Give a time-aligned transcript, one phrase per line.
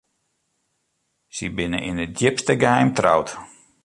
[1.35, 3.29] Sy binne yn it djipste geheim troud.